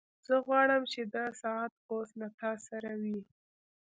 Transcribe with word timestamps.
زه 0.25 0.35
غواړم 0.45 0.83
چې 0.91 1.01
دا 1.15 1.25
ساعت 1.41 1.71
اوس 1.91 2.09
له 2.21 2.27
تا 2.39 2.51
سره 2.67 2.91
وي 3.01 3.19